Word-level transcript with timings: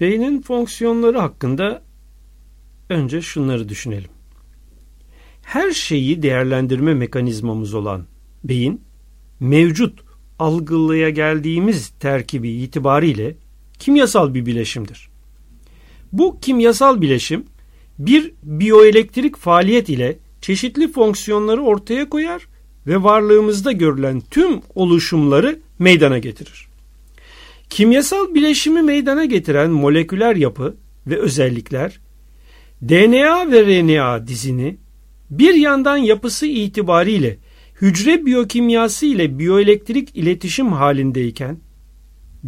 Beynin 0.00 0.42
fonksiyonları 0.42 1.18
hakkında 1.18 1.82
önce 2.88 3.22
şunları 3.22 3.68
düşünelim. 3.68 4.10
Her 5.42 5.70
şeyi 5.70 6.22
değerlendirme 6.22 6.94
mekanizmamız 6.94 7.74
olan 7.74 8.06
beyin, 8.44 8.80
mevcut 9.40 10.00
algılaya 10.38 11.10
geldiğimiz 11.10 11.88
terkibi 11.88 12.50
itibariyle 12.50 13.36
kimyasal 13.78 14.34
bir 14.34 14.46
bileşimdir. 14.46 15.08
Bu 16.12 16.40
kimyasal 16.40 17.00
bileşim 17.00 17.44
bir 17.98 18.32
biyoelektrik 18.42 19.36
faaliyet 19.36 19.88
ile 19.88 20.18
çeşitli 20.40 20.92
fonksiyonları 20.92 21.62
ortaya 21.62 22.08
koyar 22.08 22.46
ve 22.86 23.02
varlığımızda 23.02 23.72
görülen 23.72 24.22
tüm 24.30 24.60
oluşumları 24.74 25.58
meydana 25.78 26.18
getirir. 26.18 26.68
Kimyasal 27.74 28.34
bileşimi 28.34 28.82
meydana 28.82 29.24
getiren 29.24 29.70
moleküler 29.70 30.36
yapı 30.36 30.76
ve 31.06 31.18
özellikler 31.18 32.00
DNA 32.82 33.50
ve 33.52 33.66
RNA 33.66 34.26
dizini 34.26 34.76
bir 35.30 35.54
yandan 35.54 35.96
yapısı 35.96 36.46
itibariyle 36.46 37.38
hücre 37.80 38.26
biyokimyası 38.26 39.06
ile 39.06 39.38
biyoelektrik 39.38 40.16
iletişim 40.16 40.72
halindeyken 40.72 41.58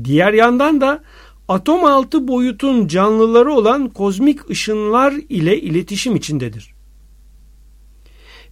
diğer 0.04 0.32
yandan 0.32 0.80
da 0.80 1.02
atom 1.48 1.84
altı 1.84 2.28
boyutun 2.28 2.86
canlıları 2.86 3.52
olan 3.52 3.88
kozmik 3.88 4.50
ışınlar 4.50 5.14
ile 5.28 5.60
iletişim 5.60 6.16
içindedir. 6.16 6.74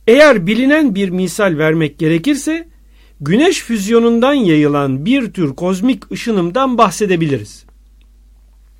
Eğer 0.06 0.46
bilinen 0.46 0.94
bir 0.94 1.08
misal 1.08 1.58
vermek 1.58 1.98
gerekirse 1.98 2.73
güneş 3.20 3.60
füzyonundan 3.60 4.34
yayılan 4.34 5.04
bir 5.04 5.32
tür 5.32 5.54
kozmik 5.54 6.12
ışınımdan 6.12 6.78
bahsedebiliriz. 6.78 7.64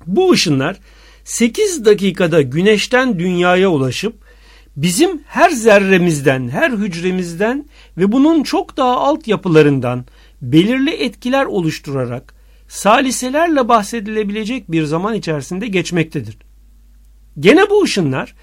Bu 0.07 0.31
ışınlar 0.31 0.79
8 1.23 1.85
dakikada 1.85 2.41
güneşten 2.41 3.19
dünyaya 3.19 3.69
ulaşıp 3.69 4.15
bizim 4.77 5.21
her 5.27 5.49
zerremizden, 5.49 6.49
her 6.49 6.71
hücremizden 6.71 7.65
ve 7.97 8.11
bunun 8.11 8.43
çok 8.43 8.77
daha 8.77 8.97
alt 8.97 9.27
yapılarından 9.27 10.05
belirli 10.41 10.91
etkiler 10.91 11.45
oluşturarak 11.45 12.35
saliselerle 12.67 13.67
bahsedilebilecek 13.67 14.71
bir 14.71 14.83
zaman 14.83 15.13
içerisinde 15.13 15.67
geçmektedir. 15.67 16.37
Gene 17.39 17.69
bu 17.69 17.83
ışınlar 17.83 18.35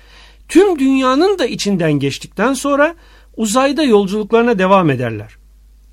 tüm 0.48 0.78
dünyanın 0.78 1.38
da 1.38 1.46
içinden 1.46 1.92
geçtikten 1.92 2.54
sonra 2.54 2.94
uzayda 3.36 3.82
yolculuklarına 3.82 4.58
devam 4.58 4.90
ederler. 4.90 5.41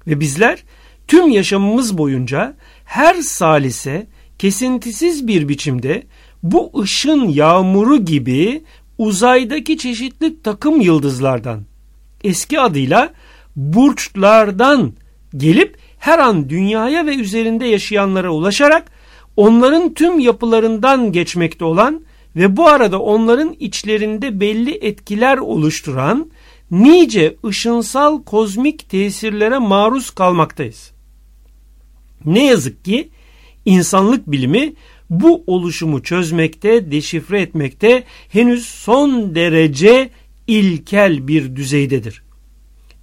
Ve 0.10 0.20
bizler 0.20 0.64
tüm 1.08 1.30
yaşamımız 1.30 1.98
boyunca 1.98 2.56
her 2.86 3.16
salise 3.16 4.08
kesintisiz 4.40 5.28
bir 5.28 5.50
biçimde 5.50 6.04
bu 6.44 6.82
ışın 6.82 7.30
yağmuru 7.30 8.06
gibi 8.06 8.64
uzaydaki 8.98 9.78
çeşitli 9.78 10.42
takım 10.42 10.82
yıldızlardan 10.82 11.64
eski 12.24 12.60
adıyla 12.60 13.14
burçlardan 13.56 14.94
gelip 15.38 15.78
her 16.00 16.20
an 16.20 16.50
dünyaya 16.50 17.06
ve 17.06 17.16
üzerinde 17.16 17.66
yaşayanlara 17.66 18.32
ulaşarak 18.32 18.92
onların 19.38 19.94
tüm 19.94 20.20
yapılarından 20.20 21.12
geçmekte 21.12 21.66
olan 21.66 22.02
ve 22.36 22.58
bu 22.58 22.68
arada 22.68 23.00
onların 23.00 23.56
içlerinde 23.60 24.40
belli 24.40 24.72
etkiler 24.72 25.38
oluşturan 25.38 26.32
nice 26.72 27.36
ışınsal 27.46 28.24
kozmik 28.24 28.90
tesirlere 28.90 29.58
maruz 29.58 30.10
kalmaktayız. 30.10 30.92
Ne 32.26 32.46
yazık 32.46 32.86
ki 32.86 33.10
insanlık 33.66 34.32
bilimi 34.32 34.74
bu 35.10 35.44
oluşumu 35.48 36.04
çözmekte, 36.04 36.92
deşifre 36.92 37.42
etmekte 37.42 38.04
henüz 38.30 38.66
son 38.66 39.36
derece 39.36 40.10
ilkel 40.48 41.28
bir 41.28 41.56
düzeydedir. 41.56 42.24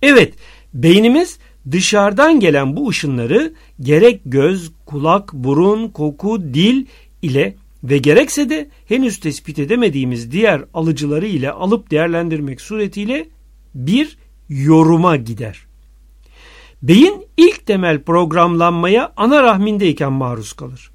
Evet, 0.03 0.35
beynimiz 0.75 1.39
dışarıdan 1.71 2.41
gelen 2.41 2.77
bu 2.77 2.89
ışınları 2.89 3.53
gerek 3.81 4.21
göz, 4.25 4.73
kulak, 4.87 5.33
burun, 5.33 5.89
koku, 5.89 6.43
dil 6.55 6.87
ile 7.23 7.57
ve 7.85 7.99
gerekse 7.99 8.51
de 8.51 8.69
henüz 8.89 9.21
tespit 9.21 9.59
edemediğimiz 9.59 10.33
diğer 10.33 10.65
alıcıları 10.75 11.27
ile 11.27 11.51
alıp 11.51 11.91
değerlendirmek 11.91 12.61
suretiyle 12.61 13.29
bir 13.77 14.19
yoruma 14.49 15.17
gider. 15.17 15.67
Beyin 16.83 17.27
ilk 17.37 17.67
temel 17.67 18.03
programlanmaya 18.03 19.13
ana 19.17 19.43
rahmindeyken 19.43 20.13
maruz 20.13 20.53
kalır. 20.53 20.91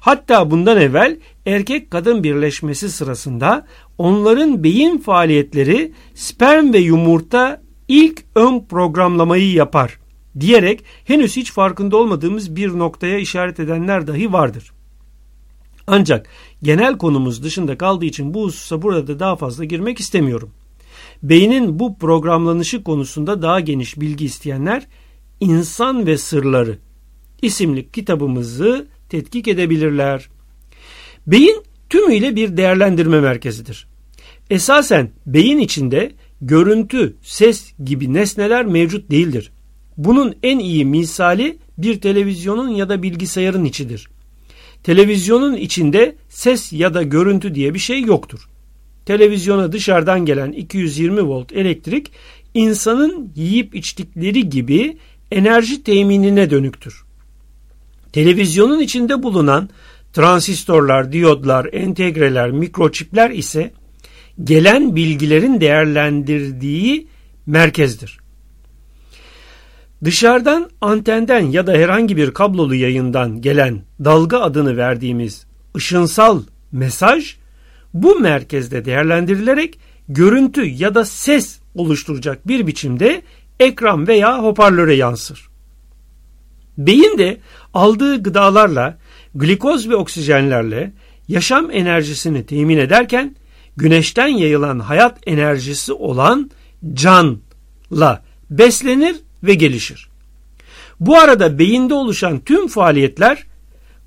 Hatta 0.00 0.50
bundan 0.50 0.80
evvel 0.80 1.18
erkek 1.46 1.90
kadın 1.90 2.24
birleşmesi 2.24 2.90
sırasında 2.90 3.66
onların 3.98 4.64
beyin 4.64 4.98
faaliyetleri 4.98 5.92
sperm 6.14 6.72
ve 6.72 6.78
yumurta 6.78 7.62
ilk 7.88 8.24
ön 8.34 8.60
programlamayı 8.60 9.52
yapar 9.52 9.98
diyerek 10.40 10.84
henüz 11.04 11.36
hiç 11.36 11.52
farkında 11.52 11.96
olmadığımız 11.96 12.56
bir 12.56 12.78
noktaya 12.78 13.18
işaret 13.18 13.60
edenler 13.60 14.06
dahi 14.06 14.32
vardır. 14.32 14.72
Ancak 15.86 16.28
genel 16.62 16.98
konumuz 16.98 17.44
dışında 17.44 17.78
kaldığı 17.78 18.04
için 18.04 18.34
bu 18.34 18.44
hususa 18.44 18.82
burada 18.82 19.18
daha 19.18 19.36
fazla 19.36 19.64
girmek 19.64 20.00
istemiyorum. 20.00 20.50
Beynin 21.24 21.78
bu 21.78 21.98
programlanışı 21.98 22.84
konusunda 22.84 23.42
daha 23.42 23.60
geniş 23.60 24.00
bilgi 24.00 24.24
isteyenler 24.24 24.86
İnsan 25.40 26.06
ve 26.06 26.18
Sırları 26.18 26.78
isimli 27.42 27.90
kitabımızı 27.90 28.86
tetkik 29.08 29.48
edebilirler. 29.48 30.28
Beyin 31.26 31.62
tümüyle 31.90 32.36
bir 32.36 32.56
değerlendirme 32.56 33.20
merkezidir. 33.20 33.86
Esasen 34.50 35.10
beyin 35.26 35.58
içinde 35.58 36.12
görüntü, 36.40 37.16
ses 37.22 37.72
gibi 37.84 38.14
nesneler 38.14 38.66
mevcut 38.66 39.10
değildir. 39.10 39.52
Bunun 39.96 40.34
en 40.42 40.58
iyi 40.58 40.84
misali 40.84 41.58
bir 41.78 42.00
televizyonun 42.00 42.68
ya 42.68 42.88
da 42.88 43.02
bilgisayarın 43.02 43.64
içidir. 43.64 44.08
Televizyonun 44.82 45.56
içinde 45.56 46.16
ses 46.28 46.72
ya 46.72 46.94
da 46.94 47.02
görüntü 47.02 47.54
diye 47.54 47.74
bir 47.74 47.78
şey 47.78 48.02
yoktur. 48.02 48.48
Televizyona 49.06 49.72
dışarıdan 49.72 50.26
gelen 50.26 50.52
220 50.52 51.22
volt 51.22 51.52
elektrik 51.52 52.12
insanın 52.54 53.32
yiyip 53.36 53.74
içtikleri 53.74 54.48
gibi 54.48 54.96
enerji 55.30 55.82
teminine 55.82 56.50
dönüktür. 56.50 57.04
Televizyonun 58.12 58.80
içinde 58.80 59.22
bulunan 59.22 59.68
transistörler, 60.12 61.12
diyodlar, 61.12 61.68
entegreler, 61.72 62.50
mikroçipler 62.50 63.30
ise 63.30 63.72
gelen 64.44 64.96
bilgilerin 64.96 65.60
değerlendirdiği 65.60 67.06
merkezdir. 67.46 68.18
Dışarıdan 70.04 70.70
antenden 70.80 71.40
ya 71.40 71.66
da 71.66 71.72
herhangi 71.72 72.16
bir 72.16 72.30
kablolu 72.30 72.74
yayından 72.74 73.40
gelen 73.40 73.82
dalga 74.04 74.40
adını 74.40 74.76
verdiğimiz 74.76 75.46
ışınsal 75.76 76.42
mesaj 76.72 77.36
bu 77.94 78.20
merkezde 78.20 78.84
değerlendirilerek 78.84 79.78
görüntü 80.08 80.64
ya 80.64 80.94
da 80.94 81.04
ses 81.04 81.58
oluşturacak 81.74 82.48
bir 82.48 82.66
biçimde 82.66 83.22
ekran 83.60 84.08
veya 84.08 84.42
hoparlöre 84.42 84.94
yansır. 84.94 85.48
Beyin 86.78 87.18
de 87.18 87.40
aldığı 87.74 88.22
gıdalarla, 88.22 88.98
glikoz 89.34 89.88
ve 89.88 89.96
oksijenlerle 89.96 90.92
yaşam 91.28 91.70
enerjisini 91.70 92.46
temin 92.46 92.78
ederken 92.78 93.36
güneşten 93.76 94.26
yayılan 94.26 94.78
hayat 94.78 95.18
enerjisi 95.26 95.92
olan 95.92 96.50
canla 96.94 98.22
beslenir 98.50 99.16
ve 99.42 99.54
gelişir. 99.54 100.08
Bu 101.00 101.18
arada 101.18 101.58
beyinde 101.58 101.94
oluşan 101.94 102.38
tüm 102.38 102.68
faaliyetler 102.68 103.46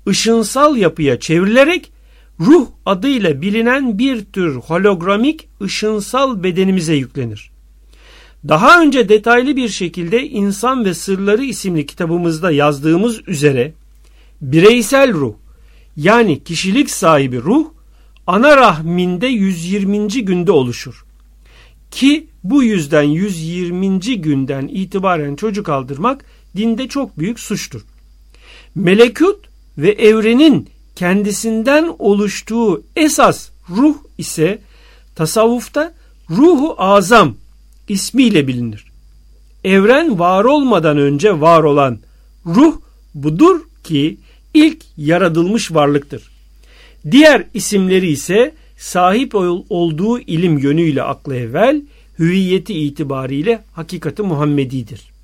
ışınsal 0.08 0.76
yapıya 0.76 1.20
çevrilerek 1.20 1.92
ruh 2.40 2.66
adıyla 2.86 3.42
bilinen 3.42 3.98
bir 3.98 4.24
tür 4.24 4.54
hologramik 4.56 5.48
ışınsal 5.62 6.42
bedenimize 6.42 6.94
yüklenir. 6.94 7.50
Daha 8.48 8.82
önce 8.82 9.08
detaylı 9.08 9.56
bir 9.56 9.68
şekilde 9.68 10.28
İnsan 10.28 10.84
ve 10.84 10.94
Sırları 10.94 11.44
isimli 11.44 11.86
kitabımızda 11.86 12.50
yazdığımız 12.50 13.28
üzere 13.28 13.72
bireysel 14.40 15.12
ruh 15.12 15.34
yani 15.96 16.44
kişilik 16.44 16.90
sahibi 16.90 17.42
ruh 17.42 17.66
ana 18.26 18.56
rahminde 18.56 19.26
120. 19.26 20.08
günde 20.08 20.52
oluşur. 20.52 21.04
Ki 21.90 22.26
bu 22.44 22.62
yüzden 22.62 23.02
120. 23.02 24.00
günden 24.00 24.68
itibaren 24.68 25.36
çocuk 25.36 25.68
aldırmak 25.68 26.24
dinde 26.56 26.88
çok 26.88 27.18
büyük 27.18 27.40
suçtur. 27.40 27.82
Melekut 28.74 29.48
ve 29.78 29.90
evrenin 29.90 30.68
kendisinden 30.98 31.94
oluştuğu 31.98 32.82
esas 32.96 33.48
ruh 33.70 33.96
ise 34.18 34.58
tasavvufta 35.14 35.92
ruhu 36.30 36.74
azam 36.78 37.36
ismiyle 37.88 38.46
bilinir. 38.46 38.84
Evren 39.64 40.18
var 40.18 40.44
olmadan 40.44 40.98
önce 40.98 41.40
var 41.40 41.62
olan 41.62 41.98
ruh 42.46 42.80
budur 43.14 43.60
ki 43.84 44.16
ilk 44.54 44.84
yaratılmış 44.96 45.74
varlıktır. 45.74 46.22
Diğer 47.10 47.44
isimleri 47.54 48.10
ise 48.10 48.54
sahip 48.78 49.34
olduğu 49.70 50.18
ilim 50.18 50.58
yönüyle 50.58 51.02
aklı 51.02 51.36
evvel, 51.36 51.82
hüviyeti 52.18 52.74
itibariyle 52.74 53.64
hakikati 53.72 54.22
Muhammedidir. 54.22 55.17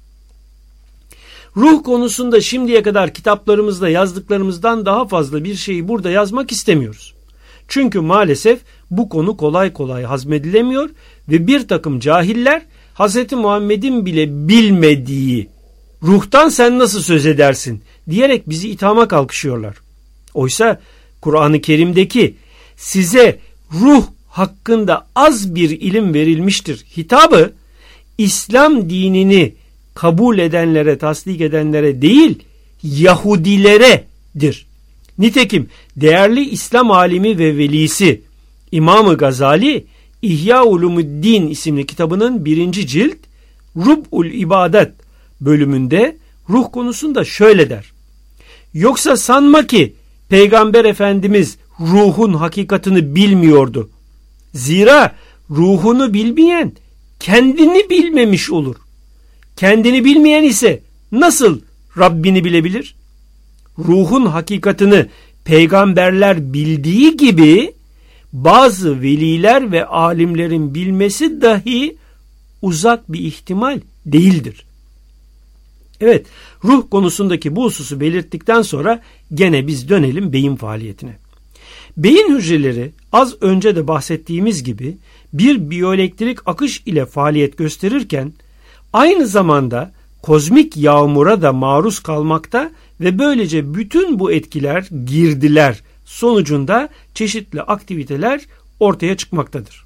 Ruh 1.56 1.82
konusunda 1.82 2.40
şimdiye 2.40 2.82
kadar 2.82 3.14
kitaplarımızda 3.14 3.88
yazdıklarımızdan 3.88 4.86
daha 4.86 5.08
fazla 5.08 5.44
bir 5.44 5.54
şeyi 5.54 5.88
burada 5.88 6.10
yazmak 6.10 6.52
istemiyoruz. 6.52 7.14
Çünkü 7.68 8.00
maalesef 8.00 8.60
bu 8.90 9.08
konu 9.08 9.36
kolay 9.36 9.72
kolay 9.72 10.04
hazmedilemiyor 10.04 10.90
ve 11.28 11.46
bir 11.46 11.68
takım 11.68 12.00
cahiller 12.00 12.62
Hz. 12.94 13.32
Muhammed'in 13.32 14.06
bile 14.06 14.48
bilmediği 14.48 15.48
ruhtan 16.02 16.48
sen 16.48 16.78
nasıl 16.78 17.00
söz 17.00 17.26
edersin 17.26 17.82
diyerek 18.10 18.48
bizi 18.48 18.70
ithama 18.70 19.08
kalkışıyorlar. 19.08 19.76
Oysa 20.34 20.80
Kur'an-ı 21.20 21.60
Kerim'deki 21.60 22.34
size 22.76 23.38
ruh 23.72 24.04
hakkında 24.28 25.06
az 25.14 25.54
bir 25.54 25.70
ilim 25.70 26.14
verilmiştir 26.14 26.84
hitabı 26.96 27.52
İslam 28.18 28.90
dinini 28.90 29.54
kabul 29.94 30.38
edenlere, 30.38 30.98
tasdik 30.98 31.40
edenlere 31.40 32.02
değil 32.02 32.38
Yahudileredir. 32.82 34.66
Nitekim 35.18 35.68
değerli 35.96 36.50
İslam 36.50 36.90
alimi 36.90 37.38
ve 37.38 37.56
velisi 37.56 38.22
İmam-ı 38.72 39.16
Gazali 39.16 39.84
İhya 40.22 40.64
Ulumuddin 40.64 41.48
isimli 41.48 41.86
kitabının 41.86 42.44
birinci 42.44 42.86
cilt 42.86 43.16
Rub'ul 43.76 44.26
İbadet 44.26 44.92
bölümünde 45.40 46.16
ruh 46.48 46.72
konusunda 46.72 47.24
şöyle 47.24 47.70
der. 47.70 47.92
Yoksa 48.74 49.16
sanma 49.16 49.66
ki 49.66 49.94
Peygamber 50.28 50.84
Efendimiz 50.84 51.56
ruhun 51.80 52.34
hakikatini 52.34 53.14
bilmiyordu. 53.14 53.90
Zira 54.54 55.14
ruhunu 55.50 56.14
bilmeyen 56.14 56.72
kendini 57.20 57.90
bilmemiş 57.90 58.50
olur. 58.50 58.76
Kendini 59.56 60.04
bilmeyen 60.04 60.42
ise 60.42 60.82
nasıl 61.12 61.60
Rabbini 61.98 62.44
bilebilir? 62.44 62.94
Ruhun 63.78 64.26
hakikatini 64.26 65.06
peygamberler 65.44 66.52
bildiği 66.52 67.16
gibi 67.16 67.74
bazı 68.32 69.02
veliler 69.02 69.72
ve 69.72 69.86
alimlerin 69.86 70.74
bilmesi 70.74 71.40
dahi 71.40 71.96
uzak 72.62 73.12
bir 73.12 73.18
ihtimal 73.18 73.80
değildir. 74.06 74.64
Evet, 76.00 76.26
ruh 76.64 76.84
konusundaki 76.90 77.56
bu 77.56 77.64
hususu 77.64 78.00
belirttikten 78.00 78.62
sonra 78.62 79.02
gene 79.34 79.66
biz 79.66 79.88
dönelim 79.88 80.32
beyin 80.32 80.56
faaliyetine. 80.56 81.16
Beyin 81.96 82.36
hücreleri 82.36 82.92
az 83.12 83.34
önce 83.40 83.76
de 83.76 83.88
bahsettiğimiz 83.88 84.64
gibi 84.64 84.96
bir 85.32 85.70
biyoelektrik 85.70 86.48
akış 86.48 86.82
ile 86.86 87.06
faaliyet 87.06 87.58
gösterirken 87.58 88.32
aynı 88.94 89.26
zamanda 89.26 89.92
kozmik 90.22 90.76
yağmura 90.76 91.42
da 91.42 91.52
maruz 91.52 92.00
kalmakta 92.00 92.70
ve 93.00 93.18
böylece 93.18 93.74
bütün 93.74 94.18
bu 94.18 94.32
etkiler, 94.32 94.88
girdiler 95.06 95.80
sonucunda 96.04 96.88
çeşitli 97.14 97.62
aktiviteler 97.62 98.40
ortaya 98.80 99.16
çıkmaktadır. 99.16 99.84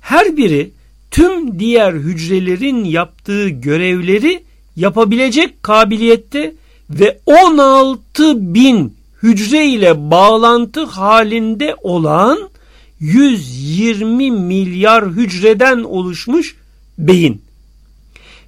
Her 0.00 0.36
biri 0.36 0.70
tüm 1.10 1.58
diğer 1.58 1.92
hücrelerin 1.92 2.84
yaptığı 2.84 3.48
görevleri 3.48 4.42
yapabilecek 4.76 5.62
kabiliyette 5.62 6.54
ve 6.90 7.18
16 7.26 8.54
bin 8.54 8.94
hücre 9.22 9.66
ile 9.66 10.10
bağlantı 10.10 10.84
halinde 10.84 11.76
olan 11.82 12.50
120 13.00 14.30
milyar 14.30 15.06
hücreden 15.06 15.82
oluşmuş 15.82 16.56
beyin. 16.98 17.42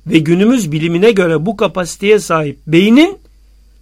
Ve 0.07 0.19
günümüz 0.19 0.73
bilimine 0.73 1.11
göre 1.11 1.47
bu 1.47 1.57
kapasiteye 1.57 2.19
sahip 2.19 2.59
beynin 2.67 3.19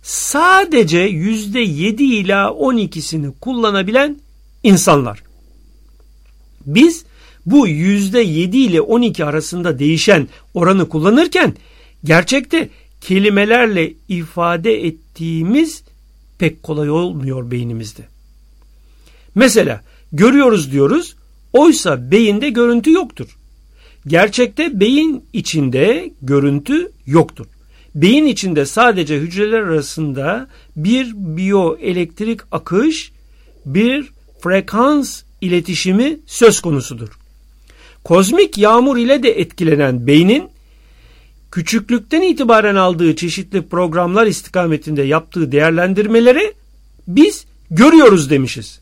sadece 0.03 0.99
yüzde 0.99 1.61
yedi 1.61 2.03
ila 2.03 2.47
12'sini 2.47 3.33
kullanabilen 3.41 4.17
insanlar. 4.63 5.23
Biz 6.67 7.05
bu 7.47 7.69
yüzde 7.69 8.21
yedi 8.21 8.59
ile 8.59 8.81
12 8.81 9.25
arasında 9.25 9.79
değişen 9.79 10.29
oranı 10.55 10.89
kullanırken 10.89 11.55
gerçekte 12.05 12.69
kelimelerle 13.01 13.93
ifade 14.09 14.87
ettiğimiz 14.87 15.83
pek 16.39 16.63
kolay 16.63 16.91
olmuyor 16.91 17.51
beynimizde. 17.51 18.03
Mesela 19.35 19.81
görüyoruz 20.13 20.73
diyoruz 20.73 21.17
oysa 21.53 22.11
beyinde 22.11 22.51
görüntü 22.51 22.93
yoktur. 22.93 23.37
Gerçekte 24.07 24.81
beyin 24.81 25.25
içinde 25.33 26.11
görüntü 26.23 26.93
yoktur. 27.07 27.47
Beyin 27.95 28.27
içinde 28.27 28.67
sadece 28.67 29.19
hücreler 29.19 29.61
arasında 29.61 30.49
bir 30.77 31.13
biyoelektrik 31.15 32.41
akış, 32.53 33.13
bir 33.67 34.13
frekans 34.43 35.23
iletişimi 35.41 36.19
söz 36.27 36.61
konusudur. 36.61 37.09
Kozmik 38.05 38.59
yağmur 38.59 38.97
ile 38.97 39.23
de 39.23 39.41
etkilenen 39.41 40.07
beynin 40.07 40.49
küçüklükten 41.53 42.23
itibaren 42.23 42.75
aldığı 42.75 43.17
çeşitli 43.17 43.63
programlar 43.63 44.27
istikametinde 44.27 45.03
yaptığı 45.03 45.53
değerlendirmeleri 45.53 46.53
biz 47.09 47.45
görüyoruz 47.71 48.31
demişiz. 48.31 48.81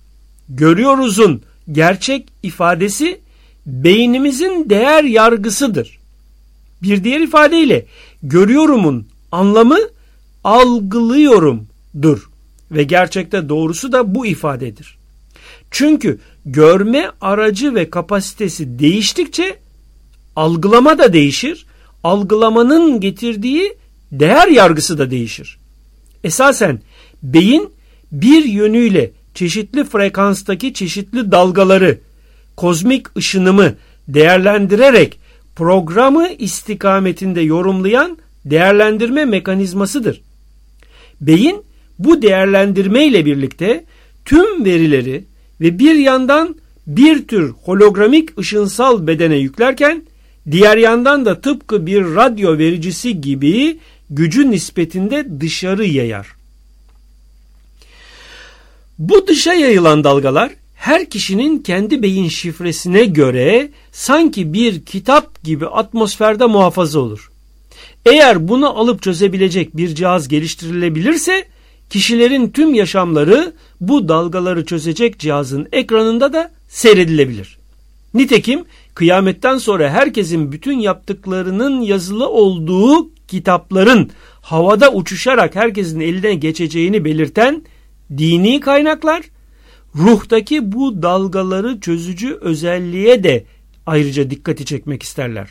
Görüyoruzun 0.48 1.42
gerçek 1.72 2.28
ifadesi 2.42 3.20
beynimizin 3.68 4.70
değer 4.70 5.04
yargısıdır. 5.04 5.98
Bir 6.82 7.04
diğer 7.04 7.20
ifadeyle 7.20 7.86
görüyorumun 8.22 9.06
anlamı 9.32 9.78
algılıyorumdur 10.44 12.30
ve 12.70 12.82
gerçekte 12.82 13.48
doğrusu 13.48 13.92
da 13.92 14.14
bu 14.14 14.26
ifadedir. 14.26 14.98
Çünkü 15.70 16.18
görme 16.46 17.10
aracı 17.20 17.74
ve 17.74 17.90
kapasitesi 17.90 18.78
değiştikçe 18.78 19.58
algılama 20.36 20.98
da 20.98 21.12
değişir. 21.12 21.66
Algılamanın 22.04 23.00
getirdiği 23.00 23.76
değer 24.12 24.48
yargısı 24.48 24.98
da 24.98 25.10
değişir. 25.10 25.58
Esasen 26.24 26.80
beyin 27.22 27.70
bir 28.12 28.44
yönüyle 28.44 29.10
çeşitli 29.34 29.84
frekanstaki 29.84 30.74
çeşitli 30.74 31.32
dalgaları, 31.32 31.98
kozmik 32.58 33.16
ışınımı 33.16 33.74
değerlendirerek 34.08 35.18
programı 35.56 36.28
istikametinde 36.28 37.40
yorumlayan 37.40 38.18
değerlendirme 38.44 39.24
mekanizmasıdır. 39.24 40.20
Beyin 41.20 41.62
bu 41.98 42.22
değerlendirme 42.22 43.06
ile 43.06 43.26
birlikte 43.26 43.84
tüm 44.24 44.64
verileri 44.64 45.24
ve 45.60 45.78
bir 45.78 45.94
yandan 45.94 46.56
bir 46.86 47.28
tür 47.28 47.50
hologramik 47.50 48.38
ışınsal 48.38 49.06
bedene 49.06 49.36
yüklerken 49.36 50.02
diğer 50.50 50.76
yandan 50.76 51.26
da 51.26 51.40
tıpkı 51.40 51.86
bir 51.86 52.02
radyo 52.02 52.58
vericisi 52.58 53.20
gibi 53.20 53.78
gücü 54.10 54.50
nispetinde 54.50 55.40
dışarı 55.40 55.84
yayar. 55.84 56.26
Bu 58.98 59.26
dışa 59.26 59.54
yayılan 59.54 60.04
dalgalar 60.04 60.50
her 60.78 61.10
kişinin 61.10 61.58
kendi 61.58 62.02
beyin 62.02 62.28
şifresine 62.28 63.04
göre 63.04 63.70
sanki 63.92 64.52
bir 64.52 64.84
kitap 64.84 65.44
gibi 65.44 65.66
atmosferde 65.66 66.46
muhafaza 66.46 67.00
olur. 67.00 67.30
Eğer 68.06 68.48
bunu 68.48 68.78
alıp 68.78 69.02
çözebilecek 69.02 69.76
bir 69.76 69.94
cihaz 69.94 70.28
geliştirilebilirse 70.28 71.44
kişilerin 71.90 72.50
tüm 72.50 72.74
yaşamları 72.74 73.52
bu 73.80 74.08
dalgaları 74.08 74.64
çözecek 74.64 75.18
cihazın 75.18 75.68
ekranında 75.72 76.32
da 76.32 76.50
seyredilebilir. 76.68 77.58
Nitekim 78.14 78.64
kıyametten 78.94 79.58
sonra 79.58 79.90
herkesin 79.90 80.52
bütün 80.52 80.78
yaptıklarının 80.78 81.80
yazılı 81.80 82.28
olduğu 82.28 83.10
kitapların 83.28 84.10
havada 84.42 84.92
uçuşarak 84.92 85.54
herkesin 85.54 86.00
eline 86.00 86.34
geçeceğini 86.34 87.04
belirten 87.04 87.62
dini 88.18 88.60
kaynaklar 88.60 89.22
ruhtaki 89.96 90.72
bu 90.72 91.02
dalgaları 91.02 91.80
çözücü 91.80 92.38
özelliğe 92.40 93.24
de 93.24 93.44
ayrıca 93.86 94.30
dikkati 94.30 94.64
çekmek 94.64 95.02
isterler. 95.02 95.48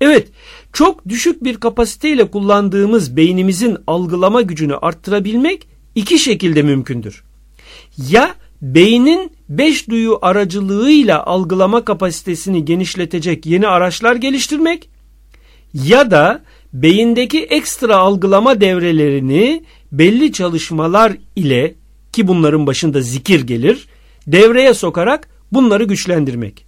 Evet, 0.00 0.28
çok 0.72 1.08
düşük 1.08 1.44
bir 1.44 1.56
kapasiteyle 1.56 2.30
kullandığımız 2.30 3.16
beynimizin 3.16 3.76
algılama 3.86 4.42
gücünü 4.42 4.76
arttırabilmek 4.76 5.68
iki 5.94 6.18
şekilde 6.18 6.62
mümkündür. 6.62 7.24
Ya 8.10 8.34
beynin 8.62 9.32
beş 9.48 9.88
duyu 9.88 10.18
aracılığıyla 10.22 11.26
algılama 11.26 11.84
kapasitesini 11.84 12.64
genişletecek 12.64 13.46
yeni 13.46 13.68
araçlar 13.68 14.16
geliştirmek 14.16 14.88
ya 15.74 16.10
da 16.10 16.42
beyindeki 16.72 17.42
ekstra 17.42 17.96
algılama 17.96 18.60
devrelerini 18.60 19.64
belli 19.92 20.32
çalışmalar 20.32 21.16
ile 21.36 21.74
ki 22.14 22.28
bunların 22.28 22.66
başında 22.66 23.00
zikir 23.00 23.40
gelir 23.40 23.88
devreye 24.26 24.74
sokarak 24.74 25.28
bunları 25.52 25.84
güçlendirmek. 25.84 26.66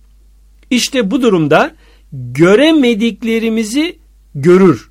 İşte 0.71 1.11
bu 1.11 1.23
durumda 1.23 1.75
göremediklerimizi 2.13 3.99
görür 4.35 4.91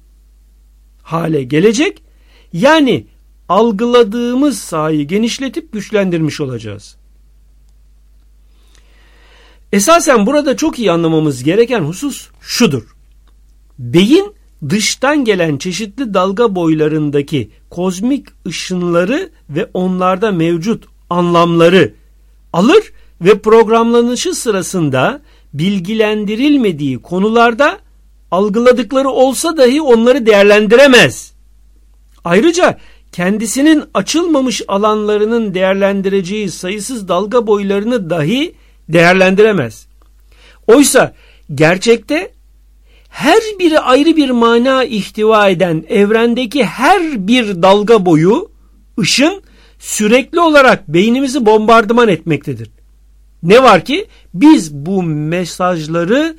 hale 1.03 1.43
gelecek. 1.43 2.01
Yani 2.53 3.07
algıladığımız 3.49 4.59
sahayı 4.59 5.07
genişletip 5.07 5.71
güçlendirmiş 5.73 6.41
olacağız. 6.41 6.95
Esasen 9.71 10.25
burada 10.25 10.57
çok 10.57 10.79
iyi 10.79 10.91
anlamamız 10.91 11.43
gereken 11.43 11.81
husus 11.81 12.29
şudur. 12.41 12.83
Beyin 13.79 14.33
dıştan 14.69 15.25
gelen 15.25 15.57
çeşitli 15.57 16.13
dalga 16.13 16.55
boylarındaki 16.55 17.49
kozmik 17.69 18.27
ışınları 18.47 19.29
ve 19.49 19.69
onlarda 19.73 20.31
mevcut 20.31 20.85
anlamları 21.09 21.93
alır 22.53 22.91
ve 23.21 23.39
programlanışı 23.39 24.33
sırasında 24.33 25.21
bilgilendirilmediği 25.53 27.01
konularda 27.01 27.79
algıladıkları 28.31 29.09
olsa 29.09 29.57
dahi 29.57 29.81
onları 29.81 30.25
değerlendiremez. 30.25 31.33
Ayrıca 32.23 32.77
kendisinin 33.11 33.83
açılmamış 33.93 34.61
alanlarının 34.67 35.53
değerlendireceği 35.53 36.51
sayısız 36.51 37.07
dalga 37.07 37.47
boylarını 37.47 38.09
dahi 38.09 38.55
değerlendiremez. 38.89 39.87
Oysa 40.67 41.13
gerçekte 41.55 42.34
her 43.15 43.41
biri 43.59 43.79
ayrı 43.79 44.17
bir 44.17 44.29
mana 44.29 44.83
ihtiva 44.83 45.49
eden 45.49 45.85
evrendeki 45.89 46.65
her 46.65 47.27
bir 47.27 47.61
dalga 47.61 48.05
boyu 48.05 48.51
ışın 48.99 49.41
sürekli 49.79 50.39
olarak 50.39 50.87
beynimizi 50.87 51.45
bombardıman 51.45 52.07
etmektedir. 52.07 52.69
Ne 53.43 53.63
var 53.63 53.85
ki 53.85 54.07
biz 54.33 54.73
bu 54.73 55.03
mesajları 55.03 56.35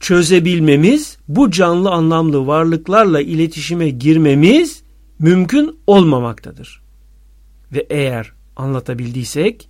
çözebilmemiz, 0.00 1.16
bu 1.28 1.50
canlı 1.50 1.90
anlamlı 1.90 2.46
varlıklarla 2.46 3.20
iletişime 3.20 3.90
girmemiz 3.90 4.82
mümkün 5.18 5.78
olmamaktadır. 5.86 6.82
Ve 7.72 7.86
eğer 7.90 8.32
anlatabildiysek 8.56 9.68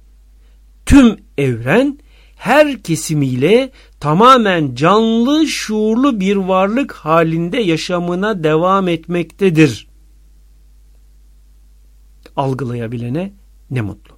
tüm 0.87 1.17
evren 1.39 1.99
her 2.37 2.83
kesimiyle 2.83 3.71
tamamen 4.03 4.75
canlı 4.75 5.47
şuurlu 5.47 6.21
bir 6.21 6.37
varlık 6.37 6.93
halinde 6.93 7.59
yaşamına 7.59 8.45
devam 8.45 8.89
etmektedir. 8.89 9.89
Algılayabilene 12.37 13.33
ne 13.71 13.81
mutlu. 13.81 14.15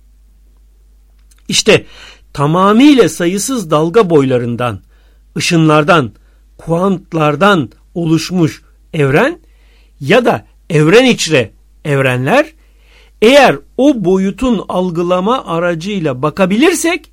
İşte 1.48 1.86
tamamıyla 2.32 3.08
sayısız 3.08 3.70
dalga 3.70 4.10
boylarından, 4.10 4.80
ışınlardan, 5.36 6.12
kuantlardan 6.58 7.70
oluşmuş 7.94 8.62
evren 8.92 9.40
ya 10.00 10.24
da 10.24 10.46
evren 10.70 11.04
içre 11.04 11.52
evrenler 11.84 12.46
eğer 13.22 13.56
o 13.76 14.04
boyutun 14.04 14.64
algılama 14.68 15.46
aracıyla 15.46 16.22
bakabilirsek 16.22 17.12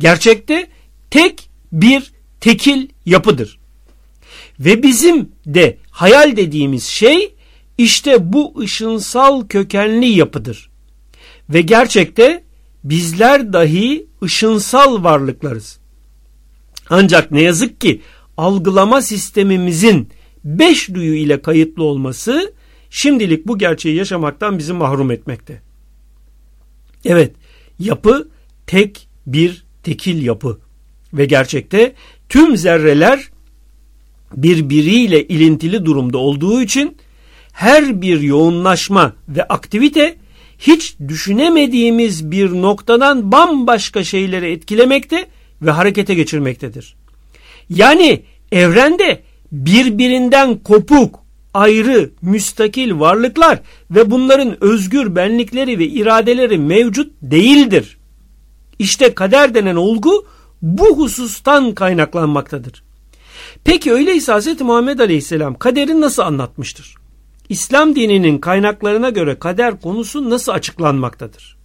gerçekte 0.00 0.66
tek 1.10 1.50
bir 1.72 2.12
tekil 2.40 2.88
yapıdır. 3.06 3.58
Ve 4.60 4.82
bizim 4.82 5.28
de 5.46 5.78
hayal 5.90 6.36
dediğimiz 6.36 6.84
şey 6.84 7.34
işte 7.78 8.32
bu 8.32 8.60
ışınsal 8.60 9.46
kökenli 9.46 10.06
yapıdır. 10.06 10.70
Ve 11.50 11.60
gerçekte 11.60 12.44
bizler 12.84 13.52
dahi 13.52 14.06
ışınsal 14.22 15.04
varlıklarız. 15.04 15.78
Ancak 16.90 17.30
ne 17.30 17.42
yazık 17.42 17.80
ki 17.80 18.00
algılama 18.36 19.02
sistemimizin 19.02 20.08
beş 20.44 20.88
duyu 20.94 21.14
ile 21.14 21.42
kayıtlı 21.42 21.84
olması 21.84 22.52
şimdilik 22.90 23.46
bu 23.46 23.58
gerçeği 23.58 23.96
yaşamaktan 23.96 24.58
bizi 24.58 24.72
mahrum 24.72 25.10
etmekte. 25.10 25.62
Evet, 27.04 27.32
yapı 27.78 28.28
tek 28.66 29.08
bir 29.26 29.64
tekil 29.82 30.22
yapı 30.22 30.58
ve 31.14 31.24
gerçekte 31.24 31.92
tüm 32.28 32.56
zerreler 32.56 33.30
birbiriyle 34.36 35.26
ilintili 35.26 35.84
durumda 35.84 36.18
olduğu 36.18 36.62
için 36.62 36.96
her 37.52 38.02
bir 38.02 38.20
yoğunlaşma 38.20 39.12
ve 39.28 39.44
aktivite 39.44 40.16
hiç 40.58 40.96
düşünemediğimiz 41.08 42.30
bir 42.30 42.50
noktadan 42.50 43.32
bambaşka 43.32 44.04
şeyleri 44.04 44.52
etkilemekte 44.52 45.26
ve 45.62 45.70
harekete 45.70 46.14
geçirmektedir. 46.14 46.96
Yani 47.70 48.22
evrende 48.52 49.22
birbirinden 49.52 50.58
kopuk, 50.58 51.20
ayrı, 51.54 52.10
müstakil 52.22 53.00
varlıklar 53.00 53.60
ve 53.90 54.10
bunların 54.10 54.64
özgür 54.64 55.16
benlikleri 55.16 55.78
ve 55.78 55.86
iradeleri 55.86 56.58
mevcut 56.58 57.12
değildir. 57.22 57.96
İşte 58.78 59.14
kader 59.14 59.54
denen 59.54 59.76
olgu 59.76 60.26
bu 60.62 60.98
husustan 60.98 61.74
kaynaklanmaktadır. 61.74 62.82
Peki 63.64 63.92
öyleyse 63.92 64.32
Hz. 64.32 64.60
Muhammed 64.60 64.98
Aleyhisselam 64.98 65.58
kaderi 65.58 66.00
nasıl 66.00 66.22
anlatmıştır? 66.22 66.94
İslam 67.48 67.96
dininin 67.96 68.38
kaynaklarına 68.38 69.10
göre 69.10 69.38
kader 69.38 69.80
konusu 69.80 70.30
nasıl 70.30 70.52
açıklanmaktadır? 70.52 71.56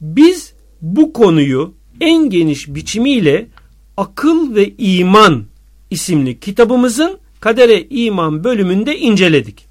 Biz 0.00 0.52
bu 0.82 1.12
konuyu 1.12 1.74
en 2.00 2.30
geniş 2.30 2.68
biçimiyle 2.68 3.46
Akıl 3.96 4.54
ve 4.54 4.72
İman 4.78 5.44
isimli 5.90 6.40
kitabımızın 6.40 7.18
kadere 7.40 7.82
iman 7.90 8.44
bölümünde 8.44 8.98
inceledik. 8.98 9.69